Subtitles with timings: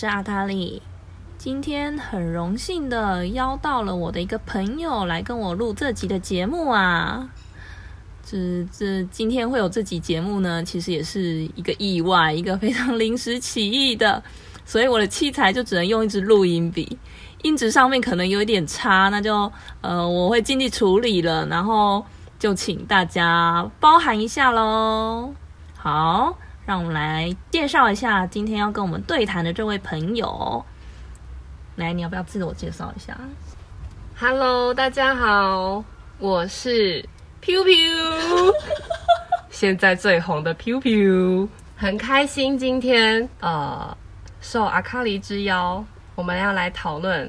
[0.00, 0.80] 是阿卡丽。
[1.36, 7.28] 今天很荣幸的邀到了我的一个朋友来跟我录这集的节目啊。
[8.24, 14.22] 这这今天会有这集节目呢，其实也是一个意外，一个非常临时起意的，
[14.64, 16.96] 所以我的器材就只能用一支录音笔，
[17.42, 22.02] 音质上面可能有一点差，那就呃我会尽力处理了，然后
[22.38, 25.34] 就请大家包涵一下喽。
[25.76, 26.38] 好。
[26.70, 30.64] 让我们来介绍一下今天要跟我们对谈的这位朋友。
[31.74, 33.18] 来，你要不要自我介绍一下
[34.16, 35.84] ？Hello，大家好，
[36.20, 37.04] 我是
[37.42, 38.54] Piu Piu，
[39.50, 43.96] 现在最红的 Piu Piu，很开心今天呃
[44.40, 47.28] 受阿卡丽之邀，我们要来讨论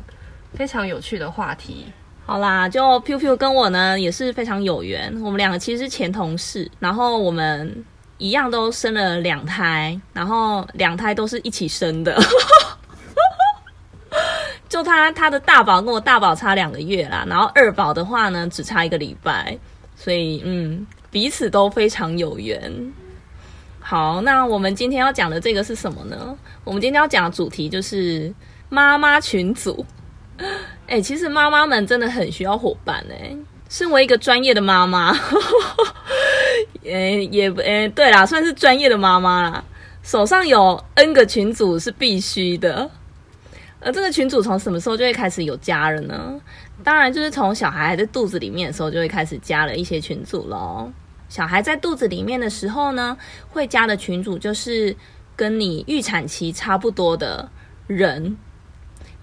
[0.53, 1.87] 非常有趣的话题。
[2.27, 7.83] 好啦，就 Piu Piu 跟我呢也是非常有缘，我们两个其实是前同事，然后我们。
[8.21, 12.15] 一样都生了两胎，然后两胎都是一起生的。
[14.69, 19.57] 就他他的大宝跟我大宝差两个月啦，然后二宝的话呢只差一个礼拜，
[19.95, 22.93] 所以嗯彼此都非常有缘。
[23.79, 26.37] 好，那我们今天要讲的这个是什么呢？
[26.63, 28.31] 我们今天要讲的主题就是
[28.69, 29.83] 妈妈群组。
[30.87, 33.35] 哎，其实妈妈们真的很需要伙伴哎。
[33.67, 35.17] 身为一个专业的妈妈，
[36.83, 36.91] 呃，
[37.31, 39.63] 也呃，对啦，算是专业的妈妈啦。
[40.03, 42.89] 手上有 N 个群组是必须的。
[43.79, 46.39] 而这个群组从什么时候就会开始有加了呢？
[46.83, 50.91] 当然就是从小孩还在肚子里面的时候就会开始加了一些群组喽。
[51.29, 53.17] 小孩在肚子里面的时候呢，
[53.49, 54.95] 会加的群组就是
[55.35, 57.49] 跟你预产期差不多的
[57.87, 58.37] 人。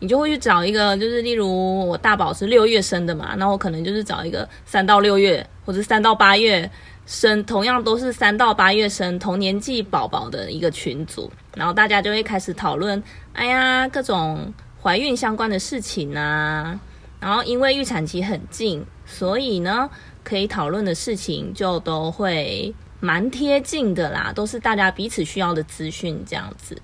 [0.01, 6.71] 你就会去找一个，就是例如我大宝是六月生的嘛，那我可能就是找一个三到六月或者三到八月
[7.07, 16.79] 生，同样都是三到八月生同年纪宝宝的一个群组，然后大家就会开始讨论，哎呀，各种怀孕相关的事情啊，
[17.19, 19.91] 然后因为预产期很近，所以呢，
[20.23, 26.81] 可以讨论的事情就都会蛮贴近的啦，都是大家彼此需要的资讯这样子。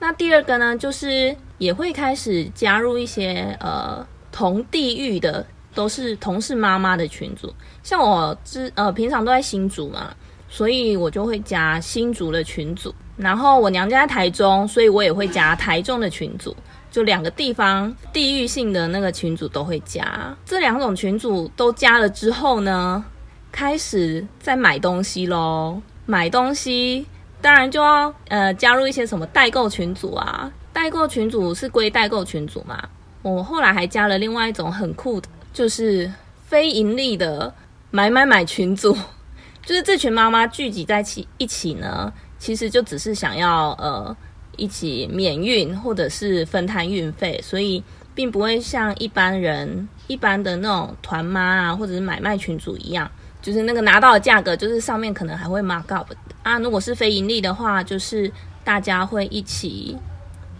[0.00, 7.54] 那第二个呢，就是也会开始加入一些呃同地域的，都是同事妈妈的群组。
[7.82, 10.12] 像我之呃平常都在新竹嘛，
[10.48, 12.92] 所以我就会加新竹的群组。
[13.16, 16.56] 然后我娘家在台中，所以我也会加台中的群组。
[16.90, 20.36] 就两个地方地域性的那个群组都会加。
[20.44, 23.04] 这两种群组都加了之后呢，
[23.52, 27.06] 开始在买东西喽，买东西。
[27.42, 32.88] 当然就要呃加入一些什么代购群组啊，代购群组是归代购群组嘛。
[33.22, 36.10] 我后来还加了另外一种很酷的，就是
[36.46, 37.52] 非盈利的
[37.90, 38.96] 买买买群组，
[39.64, 44.16] 就是这群妈妈聚集在一起一起呢，其实就只是想要呃
[44.56, 47.82] 一起免运或者是分摊运费，所以
[48.14, 53.10] 并不会像一般人一般的那种团妈啊或者是买卖群组一样。
[53.42, 56.12] 就是那个拿到的价格，就是上面可能还会 mark up
[56.42, 56.58] 啊。
[56.58, 58.32] 如果是非盈利的话，就是
[58.64, 59.96] 大家会一起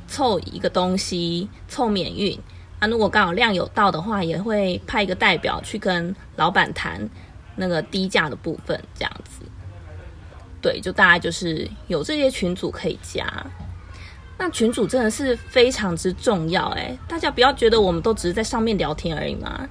[0.06, 2.38] 凑一个东西，凑免运
[2.78, 2.86] 啊。
[2.88, 7.08] 如果刚好量有到的话，也会派一个代表去跟老板谈
[7.56, 9.42] 那个低价的部分，这样子。
[10.62, 13.26] 对，就大概就是有这些群组可以加。
[14.38, 19.68] 那群组真的是非常之重要哎，大家不要觉得我们都只是在上面聊天而已嘛，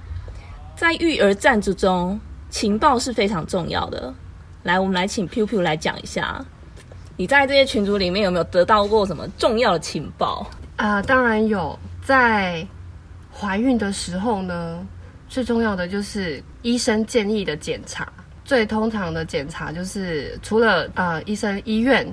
[0.76, 2.20] 在育儿战之中。
[2.50, 4.12] 情报是非常重要的。
[4.62, 6.44] 来，我们来请 Piu Piu 来讲一下，
[7.16, 10.46] 你在这些群组里面有没有得到过什么重要的情报
[10.76, 11.00] 啊？
[11.02, 12.66] 当然有，在
[13.32, 14.86] 怀孕的时候呢，
[15.28, 18.06] 最重要的就是医生建议的检查。
[18.44, 22.06] 最通常的检查就是除了呃医生医院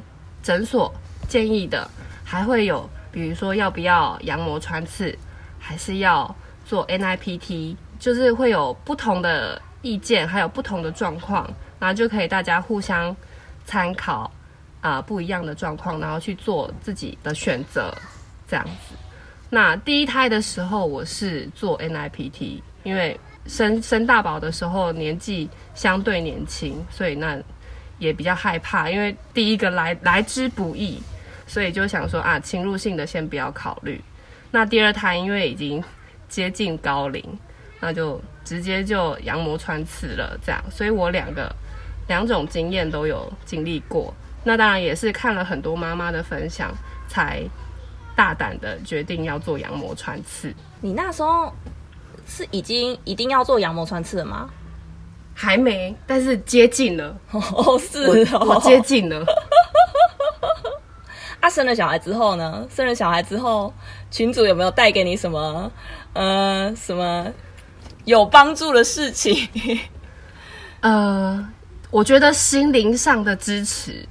[0.43, 0.93] 诊所
[1.27, 1.89] 建议的，
[2.23, 5.17] 还会有比如说要不要羊膜穿刺，
[5.57, 6.33] 还是要
[6.63, 13.15] 做 NIPT，就是会有不同的意见，还有不同的状况，然后就可以大家互相
[13.65, 14.29] 参考
[14.81, 17.93] 啊、不一样的状况，然后去做自己的选择，
[18.47, 18.95] 这样子。
[19.49, 27.37] 那第一胎的时候，我是做 NIPT，因为生生大宝的时候年纪相对年轻，所以那
[27.97, 31.01] 也比较害怕，因为第一个来来之不易，
[31.47, 34.01] 所以就想说啊，侵入性的先不要考虑。
[34.51, 35.83] 那第二胎因为已经
[36.29, 37.23] 接近高龄，
[37.79, 41.53] 那就直接就羊膜穿刺了，这样，所以我两个
[42.07, 44.13] 两种经验都有经历过。
[44.45, 46.73] 那当然也是看了很多妈妈的分享，
[47.09, 47.43] 才
[48.15, 50.53] 大胆的决定要做羊膜穿刺。
[50.79, 51.53] 你那时候
[52.25, 54.49] 是已经一定要做羊膜穿刺了吗？
[55.35, 59.25] 还没，但是接近了， 哦，是我我接近了。
[61.41, 62.65] 啊，生了小孩之后呢？
[62.73, 63.73] 生了小孩之后，
[64.09, 65.69] 群主有没有带给你什么
[66.13, 67.27] 呃什么
[68.07, 69.47] 有帮助的事情？
[70.79, 71.45] 呃，
[71.91, 74.07] 我觉得心灵上的支持，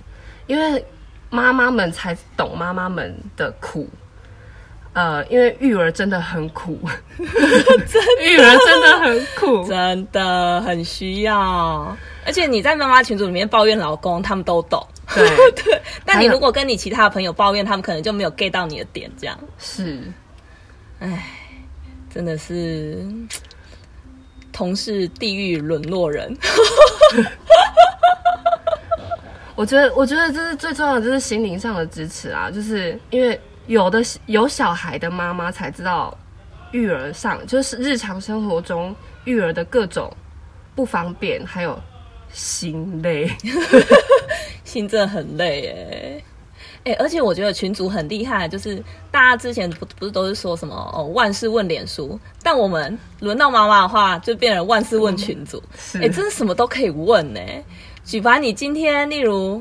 [0.47, 0.85] 因为
[1.31, 3.89] 妈妈们才懂妈妈们的苦。
[4.93, 6.79] 呃，因为育儿真的很苦，
[7.19, 11.97] 育儿真的很苦，真的很需要。
[12.27, 14.87] 而且你在妈妈群组里面抱怨老公，他们都懂。
[15.15, 19.39] 对 对，但你如果跟你其他的朋友抱怨，他们可能就没有 get 到你的点，这样。
[19.59, 20.03] 是，
[20.99, 21.31] 唉，
[22.13, 23.07] 真的是
[24.57, 26.35] 同是地狱沦落人。
[29.55, 36.17] 我觉得，我觉得这是最重要的，就是心灵上的支持啊，就是因为有的有小孩的妈妈才知道
[36.73, 40.11] 育儿上，就是日常生活中育儿的各种
[40.75, 41.79] 不方便，还有
[42.33, 43.31] 心累。
[44.65, 46.25] 心真的很累耶。
[46.87, 48.81] 哎、而且我觉得群主很厉害，就是
[49.11, 55.61] 大家之前不不是都是说什么哦万事问脸书，但我们轮到妈妈的话，就变成万事问群主。
[55.77, 57.41] 是哎、真的什么都可以问呢。
[58.05, 59.61] 举凡你今天，例如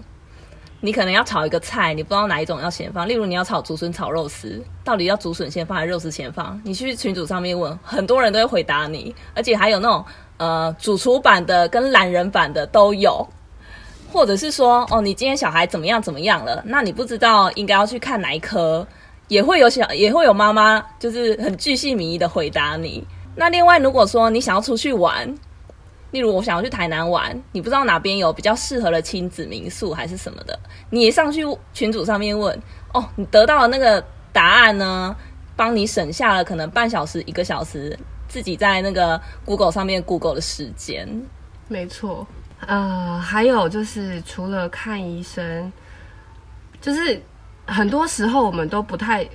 [0.81, 6.61] 你可能要炒一个菜，你不知道哪一种要先放，例如你要炒竹笋炒肉丝，到底要竹笋先放还是肉丝先放？
[6.63, 10.05] 你去群主上面问，很多人都会回答你，而且还有那种
[10.37, 13.27] 呃主厨版的跟懒人版的都有。
[14.15, 16.63] 或者是说，哦，你今天小孩怎么样怎么样了？
[16.65, 18.87] 那你不知道应该要去看哪一科，
[19.27, 23.05] 也会有小也会有妈妈就是很巨细靡遗的回答你。
[23.35, 25.27] 那另外，如果说你想要出去玩，
[26.11, 30.57] 例如我想要去台南玩，你不知道哪边有比较适合的亲子民宿还是什么的，
[30.89, 32.57] 你上去群组上面问，
[32.93, 34.01] 哦，你得到的那个
[34.31, 35.13] 答案呢，
[35.57, 41.05] 帮你省下了可能半小时一个小时自己在那个 Google 上面 Google 的时间。
[41.67, 42.25] 没错，
[42.61, 45.71] 呃，还有就是除了看医生，
[46.81, 47.21] 就是
[47.65, 49.27] 很多时候我们都不太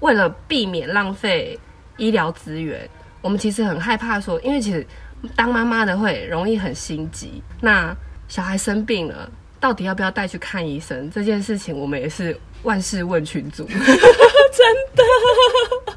[0.00, 1.58] 为了避免浪费
[1.96, 2.88] 医疗资源，
[3.20, 4.86] 我们其实很害怕说，因为其实
[5.34, 7.42] 当妈妈的会容易很心急。
[7.60, 7.96] 那
[8.28, 11.10] 小孩生病了，到底要不要带去看医生？
[11.10, 13.76] 这件事情，我们也是万事问群主， 真
[14.94, 15.96] 的，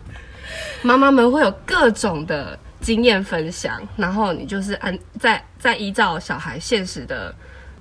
[0.81, 7.33] 妈妈们会有各种的经验分享，然后你就是按再再依照小孩现实的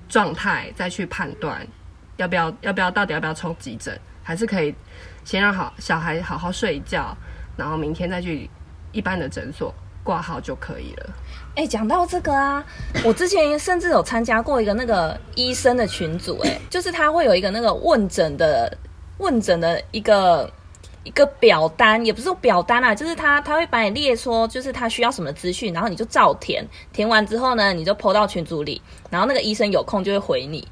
[0.08, 1.67] 状态再去判断
[2.17, 4.75] 要不要要不要到底要不要冲急诊，还是可以
[5.25, 7.17] 先让好小孩好好睡一觉，
[7.56, 8.48] 然后明天再去
[8.93, 11.10] 一般的诊所挂号就可以了。
[11.56, 12.65] 哎、讲到这个啊，
[13.05, 18.77] 我之前甚至有参加过一个那个医生的群组，哎，就是他会有一个那个问诊的
[19.19, 20.51] 问诊的一个
[21.05, 30.67] 一个表单，也不是说表单啊，就是他他会把你列说，就是他需要什么资讯，然后你就照填，填完之后呢，你就 PO 到群组里，然后那个医生有空就会回你。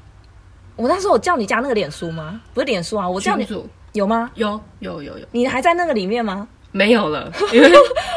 [0.75, 2.39] 我那时候我叫你加那个脸书吗？
[2.53, 4.29] 不是脸书啊，我叫你群组有吗？
[4.35, 6.47] 有有有有你还在那个里面吗？
[6.71, 7.71] 没有了， 因为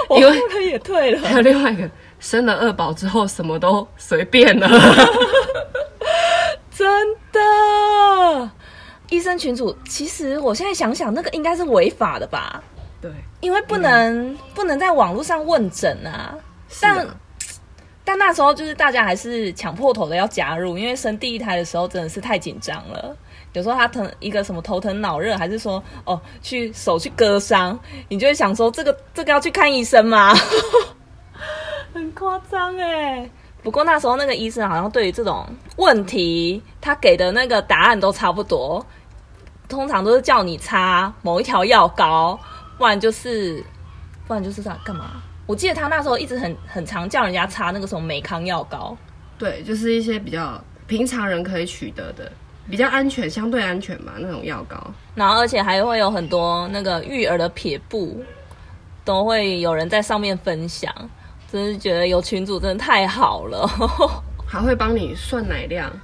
[0.09, 0.21] 我
[0.61, 1.27] 也退了。
[1.27, 1.91] 还有另外一个
[2.21, 4.69] 生了二宝之后什么都随便了。
[6.71, 7.21] 真的，
[9.13, 12.63] 医生群主，其实我现在想想，那个应该是违法的吧？
[12.99, 16.35] 对，因为不能、不能在网络上问诊啊。
[16.81, 17.07] 但、
[18.07, 23.15] 但那时候就是大家还是抢破头的要加入，因为生第一胎的时候真的是太紧张了。
[23.53, 27.79] 有时候他疼一个什么头疼脑热，还是说哦去手去割伤，
[28.09, 30.35] 你就会想说这个这个要去看医生吗？
[31.93, 33.29] 很夸张哎。
[33.63, 38.85] 不过那时候那个医生好像对于这种问题，他给的那个答案都差不多，
[39.73, 42.39] 通常都是叫你擦某一条药膏，
[42.77, 43.65] 不然就是
[44.29, 45.23] 不然就是在干嘛？
[45.47, 48.97] 我记得他那时候一直很很常叫人家擦那个什么美康药膏，
[49.39, 52.31] 对，就是一些比较平常人可以取得的
[52.71, 54.77] 比较安全，相对安全嘛，那种药膏。
[55.15, 58.23] 然后而且还会有很多那个育儿的撇步，
[59.05, 60.95] 都会有人在上面分享，
[61.51, 63.67] 真是觉得有群主真的太好了。
[64.47, 65.97] 还会帮你算奶量啊？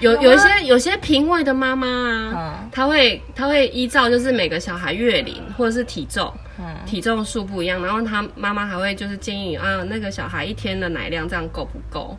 [0.00, 6.32] 有有一些有些平胃的妈妈啊，她会她会依照就是每个小孩月龄或者是体重，
[6.86, 12.16] 体重数不一样，然后她妈妈还会就是建议啊，那个小孩一天的奶量这样够不够？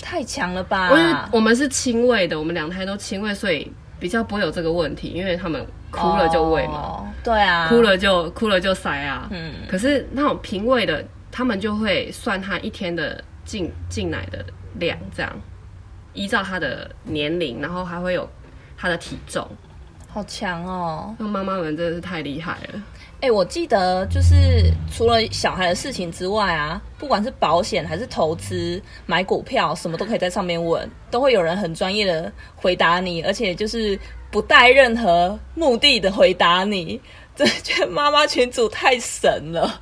[0.00, 0.90] 太强了吧！
[0.90, 9.26] 因为我们是亲喂的，我们两胎都亲喂，所以比较不会有这个问题，因为他们哭了就喂嘛，对啊，哭了就哭了就塞啊。
[9.32, 14.44] 嗯，可是那种平喂的，他们就会算他一天的进进奶的。
[14.78, 15.32] 量这样，
[16.14, 18.28] 依照他的年龄，然后还会有
[18.76, 19.46] 他的体重，
[20.08, 21.14] 好强哦！
[21.18, 22.82] 那妈妈们真的是太厉害了。
[23.20, 33.98] 哎，我记得就是除了小孩的事情之外啊，不管是保险还是投资、买股票，什么都可以在上面问，都会有人很专业的回答你，而且就是
[34.30, 37.00] 不带任何目的的回答你。
[37.34, 39.80] 真的觉得妈妈群主太神了。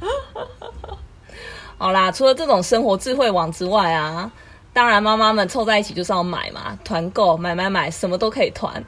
[1.78, 4.30] 好啦，除了这种生活智慧网之外啊，
[4.72, 8.82] 当然妈妈们凑在一起就是要买嘛，团购买买买，什么都可以团。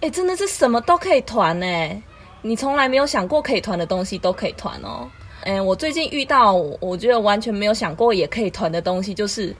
[0.00, 2.02] 哎，真的是什么都可以团呢？
[2.42, 5.08] 你从来没有想过可以团的东西都可以团哦。
[5.42, 9.54] 哎，我最近遇到，我觉得完全没有想过也可以团的东西，就是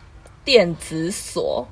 [0.44, 1.66] 电子锁。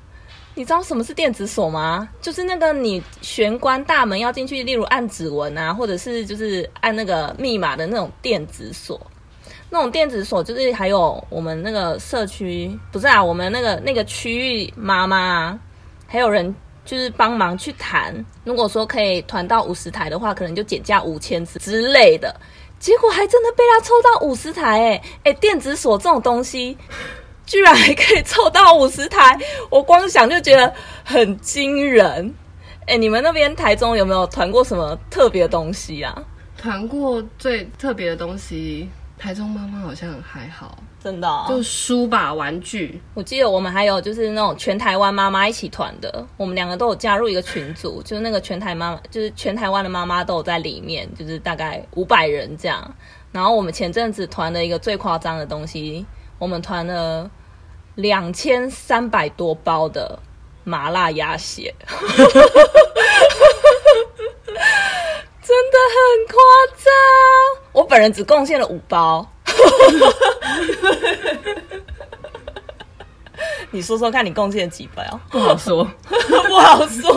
[0.53, 2.07] 你知道什么是电子锁吗？
[2.21, 8.99] 就是那个你玄关大门要进去，例如按指纹啊，或者是就是按那个密码的那种电子锁。
[9.75, 15.59] 那种电子锁就是还有我们那个社区不是啊，我们那个那个区域妈妈
[16.07, 16.55] 还有人
[16.85, 18.15] 就是帮忙去谈，
[18.45, 22.33] 如果说可以团到五十台的话，可能就减价五千之之类的。
[22.79, 26.77] 结果还真的被他抽到五十台，哎哎，电子锁这种东西
[27.45, 29.37] 居然还可以凑到 五十台，
[29.69, 32.33] 我光想就觉得很惊人。
[32.87, 36.23] 哎，你们那边台中有没有团过什么特别的东西啊？
[36.57, 38.89] 团过最特别的东西。
[39.17, 43.01] 台中妈妈好像还好，真的，就书吧，玩具。
[43.13, 52.93] 我记得我们还有就是那种全台湾妈妈一起团的，我们两个都有加入一个群组，就是那个全台妈妈，就是全台湾的妈妈都有在里面，就是大概五百人这样。
[53.31, 56.05] 然后我们前阵子团了一个最夸张的东西，
[56.37, 57.29] 我们团了
[57.95, 60.19] 两千三百多包的
[60.63, 61.73] 麻辣鸭血。
[65.47, 65.95] 真的很
[66.27, 66.35] 夸
[66.75, 66.91] 张，
[67.75, 69.29] 我本人只贡献了五包。
[73.69, 75.03] 你说说看，你贡献几包？
[75.29, 75.83] 不好说，
[76.47, 77.13] 不好说，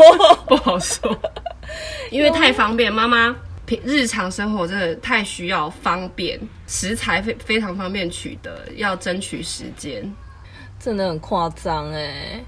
[0.48, 1.16] 不好说。
[2.10, 3.32] 因为太方便，妈妈
[3.66, 10.12] 平日常生活真的太需要方便，食材非非常方便取得，要争取时间，
[10.80, 12.44] 真的很夸张哎。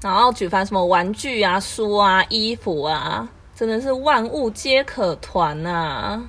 [0.00, 3.28] 然后举凡什么玩具啊、书啊、衣服啊。
[3.56, 6.20] 真的是万物皆可团呐，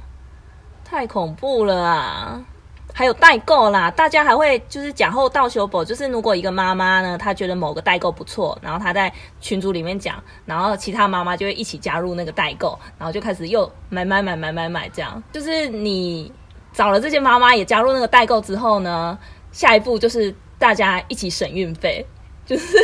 [0.85, 2.45] 太恐怖了啊！
[2.93, 9.11] 还有代购啦，大家还会就是讲后倒修补，就是如果一个妈妈呢，她觉得某个代购不错，然后她在
[9.41, 15.21] 群组里面讲，然后其他妈妈就会一起加入那个代购，然后就开始又买买买买买买这样。
[15.33, 16.31] 就是你
[16.71, 19.17] 找了这些妈妈也加入那个代购之后呢，
[19.51, 22.05] 下一步就是大家一起省运费，
[22.45, 22.77] 就是。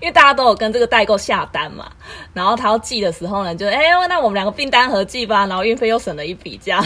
[0.00, 1.90] 因为大家都有跟这个代购下单嘛，
[2.32, 6.84] 然后他要寄的时候呢，就哎，那我们两个订单合计吧，然后运费又省了一笔，这样，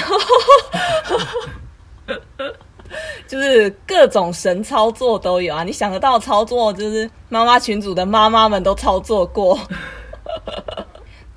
[3.26, 5.62] 就是各种神操作都有啊！
[5.62, 9.59] 你想得到操作，就是妈妈群主的妈妈们都操作过。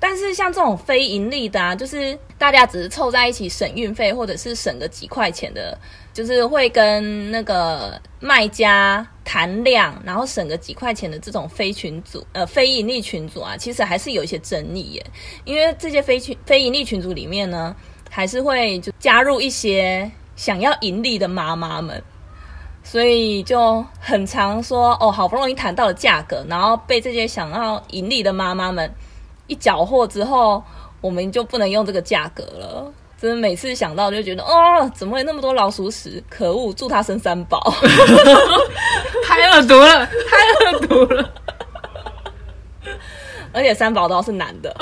[0.02, 5.78] 但是像这种非盈利的啊，就是大家只是凑在一起省运费，或者是省个几块钱的。
[6.12, 15.06] 就是会跟那个卖家谈量，然后省个几块钱的这种非群组呃非盈利群组啊，其实还是有一些争议耶。
[15.46, 17.74] 因为这些非群非盈利群组里面呢，
[18.10, 22.02] 还是会就加入一些想要盈利的妈妈们，
[22.84, 28.92] 所以就很常说哦，好不容易谈到了价格，然后被这些想要盈利的妈妈们
[29.52, 30.64] 一缴获之后，
[31.02, 32.90] 我们就不能用这个价格了。
[33.20, 36.24] 真的每次想到就觉得哦，怎么会那么多老鼠屎？
[36.30, 36.72] 可恶！
[36.72, 37.60] 祝他生三宝，
[39.22, 41.30] 太恶毒了，太恶毒了！
[43.52, 44.74] 而且三宝都是男的，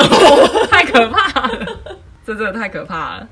[0.70, 1.66] 太可怕了！
[2.24, 3.28] 这真的太可怕了！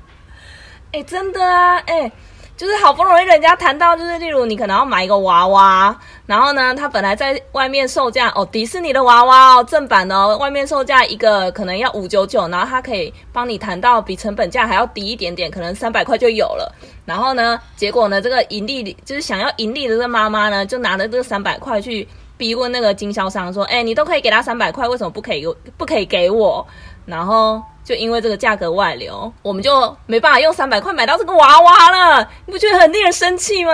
[0.91, 2.11] 哎，真的啊，哎。
[2.59, 16.75] 就是好不容易人家谈到，就是例如你可能要买一个娃娃，然后呢，他本来在外面售价哦，迪士尼的娃娃哦，正版的，外面售价一个可能要五九九，然后他可以帮你谈到比成本价还要低一点点，可能三百块就有了。
[17.05, 22.05] 然后呢，结果呢，这个盈利就是想要盈利的这妈妈呢，就拿着这三百块去
[22.39, 25.45] 逼问那个经销商说：“哎、你都可以给他三百块，为什么不可以
[25.77, 26.65] 不可以给我？”
[27.05, 32.29] 然后就因为这个价格外流，我们就没办法用三百块买到这个娃娃了。
[32.45, 33.73] 你不觉得很令人生气吗？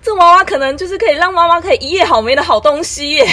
[0.00, 3.26] 这娃娃可能就是可以让妈妈可以一夜好眠的好东西耶。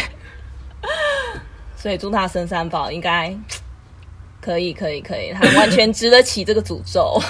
[1.77, 3.33] 所以祝他生三宝，应该
[4.41, 7.17] 可以，可以，可以，他完全值得起这个诅咒。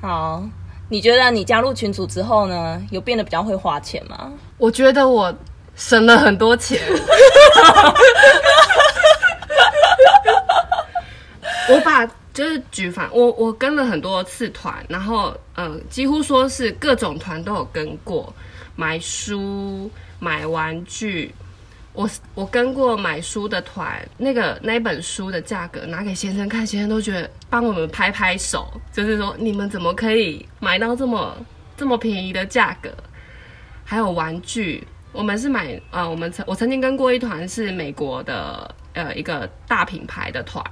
[0.00, 0.44] 好，
[0.88, 4.32] 你觉得你加入群组之后呢，有变得比较会花钱吗？
[4.58, 5.34] 我觉得我
[5.74, 6.80] 省了很多钱。
[11.68, 18.32] 我把就是举凡我我跟了很多次团，然后呃几乎说是各种团都有跟过，
[18.76, 21.34] 买书、买玩具。
[21.94, 31.36] 我我跟过买书的团，那个那本书的价格拿给先生看，先生都觉得帮我们拍拍手，就是说你们怎么可以买到这么
[31.76, 32.90] 这么便宜的价格？
[33.84, 40.64] 还有玩具，我们是买呃，我们曾我曾经跟过一团是美国的呃一个大品牌的团，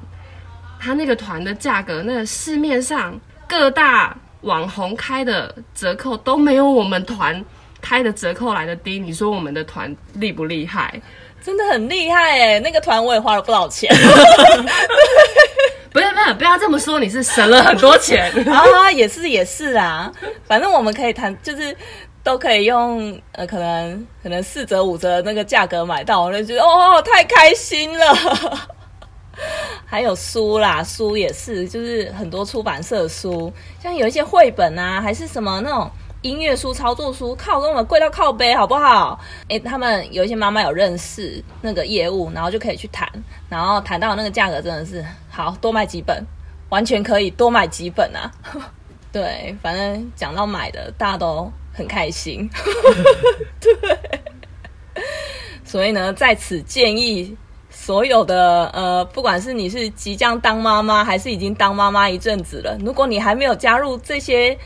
[0.80, 3.16] 他那个团的价格，那个市面上
[3.48, 7.44] 各大网红开的折扣都没有我们团
[7.82, 8.98] 开的折扣来的低。
[8.98, 10.98] 你说我们的团厉不厉害？
[11.44, 12.60] 真的很厉害哎！
[12.60, 13.92] 那个团我也花了不少钱
[15.92, 18.30] 不要不要，不要这么说，你是省了很多钱。
[18.48, 20.10] 啊，也是也是啊，
[20.46, 21.76] 反正我们可以谈，就是
[22.22, 28.06] 都可以用呃，可能可能四折五折那个价格买到，我就觉得哦，太开心了。
[29.84, 35.90] 还有书啦，书也是，就是很多出版社的书，像有一些绘本啊，还是什么那种
[36.22, 39.18] 音乐书、操作书，靠，跟我们贵到靠背，好不好？
[39.48, 43.08] 诶，他们有一些妈妈有认识那个业务，然后就可以去谈，
[43.48, 46.24] 然后谈到那个价格真的是好，多买几本，
[46.68, 48.30] 完全可以多买几本啊。
[49.12, 52.48] 对，反正讲到买的，大家都很开心。
[53.60, 53.98] 对，
[55.64, 57.36] 所以呢，在此建议
[57.68, 64.56] 所有的呃，不管是你是即将当妈妈，还是已经当妈妈一阵子了，如果你还没有加入这些，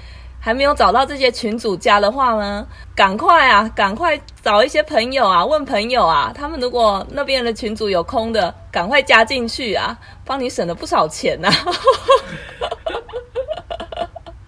[0.46, 11.50] 还没有找到这些群主加的话呢，赶快啊，赶快找一些朋友啊，问朋友啊，他们如果那边的群主有空的，赶快加进去啊，帮你省了不少钱呐、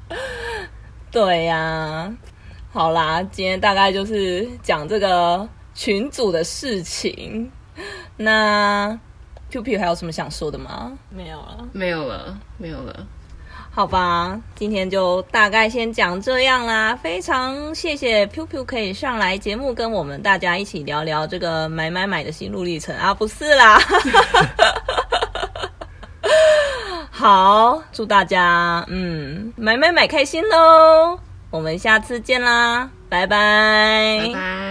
[1.11, 2.15] 对呀、
[2.73, 7.51] 好啦，今天大概就是讲这个群主的事情。
[8.17, 8.97] 那
[9.51, 10.97] Q P 还有什么想说的吗？
[11.11, 11.67] 没有了。
[11.73, 13.05] 没有了，没有了。
[13.71, 16.99] 好吧，今天就大概先讲这样啦。
[17.01, 23.81] 非常谢谢 Piu Piu 可以上来节目跟我们大家一起聊聊这个买买买的心路历程啊，不是啦。
[27.11, 31.19] 好，祝大家嗯买买买开心喽！
[31.51, 34.68] 我们下次见啦，拜拜拜拜。